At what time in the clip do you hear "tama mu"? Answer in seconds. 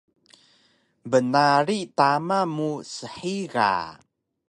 1.97-2.71